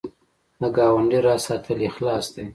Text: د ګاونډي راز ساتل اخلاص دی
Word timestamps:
د 0.61 0.61
ګاونډي 0.75 1.19
راز 1.25 1.41
ساتل 1.47 1.79
اخلاص 1.89 2.25
دی 2.35 2.45